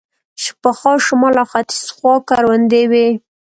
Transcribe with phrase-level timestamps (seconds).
[0.61, 3.07] پخوا شمال او ختیځ خوا کروندې وې.